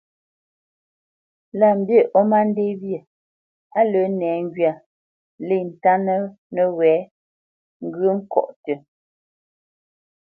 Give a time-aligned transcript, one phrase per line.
[1.59, 2.99] Lâ mbî ó má ndê wyê,
[3.77, 4.73] á lə́ nɛŋgywa
[5.47, 6.21] lê ntánə́
[6.55, 6.95] nəwɛ̌
[7.85, 8.77] ŋgyə̂ ŋkɔ̌ tʉ́,